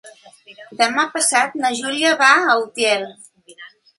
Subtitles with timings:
[0.79, 3.07] Demà passat na Júlia va a Utiel.